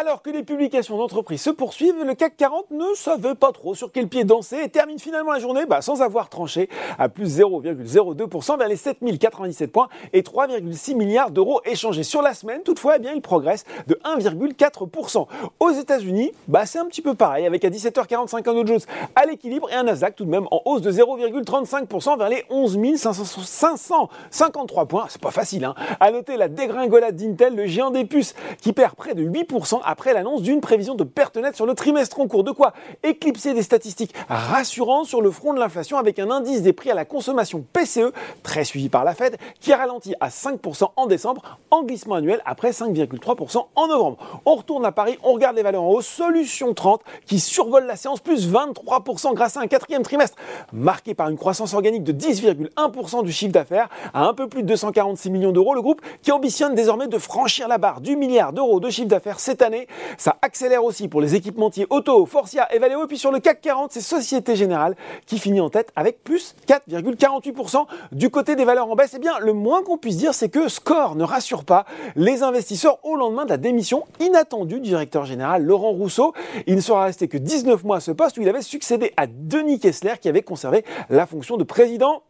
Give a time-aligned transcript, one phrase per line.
[0.00, 3.90] Alors que les publications d'entreprises se poursuivent, le CAC 40 ne savait pas trop sur
[3.90, 6.68] quel pied danser et termine finalement la journée bah, sans avoir tranché
[7.00, 12.04] à plus 0,02% vers les 7097 points et 3,6 milliards d'euros échangés.
[12.04, 15.26] Sur la semaine, toutefois, eh bien, il progresse de 1,4%.
[15.58, 18.80] Aux États-Unis, bah, c'est un petit peu pareil, avec à 17h45 un Dow Jones
[19.16, 22.78] à l'équilibre et un Nasdaq tout de même en hausse de 0,35% vers les 11
[22.94, 25.06] 553 points.
[25.08, 25.74] C'est pas facile, hein.
[25.98, 30.12] À noter la dégringolade d'Intel, le géant des puces, qui perd près de 8% après
[30.12, 32.44] l'annonce d'une prévision de perte nette sur le trimestre en cours.
[32.44, 36.74] De quoi éclipser des statistiques rassurantes sur le front de l'inflation avec un indice des
[36.74, 38.12] prix à la consommation PCE,
[38.42, 42.42] très suivi par la Fed, qui a ralenti à 5% en décembre, en glissement annuel
[42.44, 44.18] après 5,3% en novembre.
[44.44, 46.06] On retourne à Paris, on regarde les valeurs en hausse.
[46.06, 50.36] Solution 30 qui survole la séance plus 23% grâce à un quatrième trimestre
[50.70, 54.68] marqué par une croissance organique de 10,1% du chiffre d'affaires à un peu plus de
[54.68, 55.72] 246 millions d'euros.
[55.72, 59.40] Le groupe qui ambitionne désormais de franchir la barre du milliard d'euros de chiffre d'affaires
[59.40, 59.77] cette année.
[60.16, 63.04] Ça accélère aussi pour les équipementiers Auto, Forcia et Valeo.
[63.04, 66.54] Et puis sur le CAC 40, c'est Société Générale qui finit en tête avec plus
[66.66, 67.86] 4,48%.
[68.12, 70.68] Du côté des valeurs en baisse, eh bien, le moins qu'on puisse dire, c'est que
[70.68, 71.84] Score ne rassure pas
[72.16, 76.34] les investisseurs au lendemain de la démission inattendue du directeur général Laurent Rousseau.
[76.66, 79.26] Il ne sera resté que 19 mois à ce poste où il avait succédé à
[79.26, 82.22] Denis Kessler qui avait conservé la fonction de président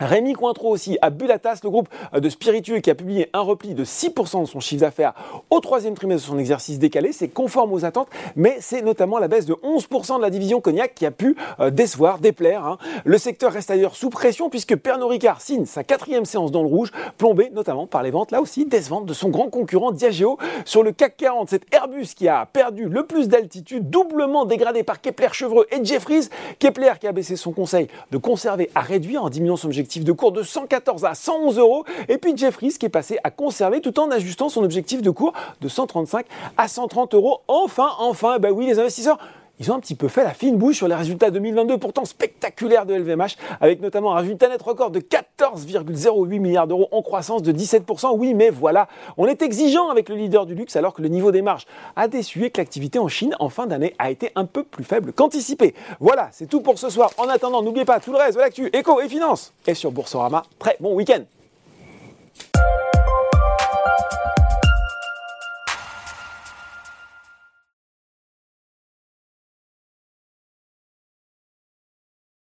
[0.00, 3.40] Rémi Cointreau aussi a bu la tasse, le groupe de spiritueux qui a publié un
[3.40, 5.14] repli de 6% de son chiffre d'affaires
[5.50, 7.12] au troisième trimestre de son exercice décalé.
[7.12, 10.94] C'est conforme aux attentes, mais c'est notamment la baisse de 11% de la division cognac
[10.94, 12.64] qui a pu euh, décevoir, déplaire.
[12.64, 12.78] Hein.
[13.04, 16.68] Le secteur reste d'ailleurs sous pression puisque Pernod Ricard signe sa quatrième séance dans le
[16.68, 20.38] rouge, plombée notamment par les ventes, là aussi, décevantes de son grand concurrent Diageo.
[20.64, 25.00] Sur le CAC 40, cet Airbus qui a perdu le plus d'altitude, doublement dégradé par
[25.00, 26.28] Kepler Chevreux et Jeffries.
[26.58, 30.12] Kepler qui a baissé son conseil de conserver à réduire en diminuant son objectif de
[30.12, 31.84] cours de 114 à 111 euros.
[32.10, 35.32] Et puis Jeffries qui est passé à conserver tout en ajustant son objectif de cours
[35.62, 36.26] de 135
[36.58, 37.40] à 130 euros.
[37.48, 39.18] Enfin, enfin, bah oui, les investisseurs
[39.58, 42.86] ils ont un petit peu fait la fine bouche sur les résultats 2022 pourtant spectaculaires
[42.86, 47.52] de LVMH, avec notamment un résultat net record de 14,08 milliards d'euros en croissance de
[47.52, 48.16] 17%.
[48.16, 51.32] Oui, mais voilà, on est exigeant avec le leader du luxe alors que le niveau
[51.32, 51.66] des marges
[51.96, 54.84] a déçu et que l'activité en Chine en fin d'année a été un peu plus
[54.84, 55.74] faible qu'anticipé.
[56.00, 57.10] Voilà, c'est tout pour ce soir.
[57.18, 59.52] En attendant, n'oubliez pas tout le reste de l'actu, éco et finance.
[59.66, 61.22] Et sur Boursorama, très bon week-end.